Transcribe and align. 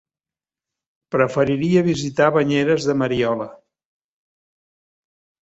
Preferiria 1.15 1.83
visitar 1.89 2.31
Banyeres 2.39 2.89
de 2.93 2.97
Mariola. 3.03 3.49